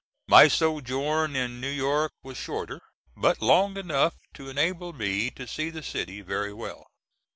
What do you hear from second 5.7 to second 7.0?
city very well.